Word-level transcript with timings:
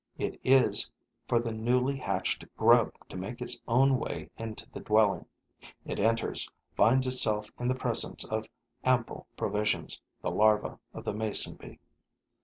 It 0.17 0.39
is 0.43 0.89
for 1.27 1.39
the 1.39 1.51
newly 1.53 1.95
hatched 1.95 2.43
grub 2.57 2.91
to 3.07 3.15
make 3.15 3.39
its 3.39 3.59
own 3.67 3.99
way 3.99 4.31
into 4.35 4.67
the 4.71 4.79
dwelling. 4.79 5.27
It 5.85 5.99
enters, 5.99 6.49
finds 6.75 7.05
itself 7.05 7.51
in 7.59 7.67
the 7.67 7.75
presence 7.75 8.25
of 8.25 8.47
ample 8.83 9.27
provisions, 9.37 10.01
the 10.23 10.31
larva 10.31 10.79
of 10.91 11.05
the 11.05 11.13
mason 11.13 11.53
bee. 11.55 11.77